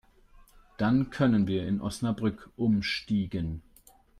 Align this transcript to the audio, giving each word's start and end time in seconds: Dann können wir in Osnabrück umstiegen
Dann 0.77 1.11
können 1.11 1.45
wir 1.47 1.67
in 1.67 1.79
Osnabrück 1.79 2.49
umstiegen 2.57 3.61